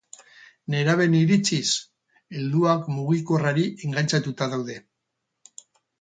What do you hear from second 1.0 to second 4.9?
iritziz, helduak mugikorrari engantxatuta daude